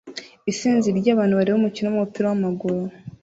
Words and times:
Isinzi 0.51 0.87
ryabantu 0.99 1.33
bareba 1.39 1.59
umukino 1.59 1.87
wumupira 1.89 2.25
wamaguru 2.31 2.81